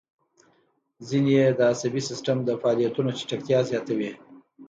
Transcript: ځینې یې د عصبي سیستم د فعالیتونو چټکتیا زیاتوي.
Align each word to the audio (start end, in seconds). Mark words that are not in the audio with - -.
ځینې 1.07 1.31
یې 1.39 1.45
د 1.57 1.59
عصبي 1.71 2.01
سیستم 2.09 2.37
د 2.43 2.49
فعالیتونو 2.61 3.09
چټکتیا 3.17 3.59
زیاتوي. 3.69 4.11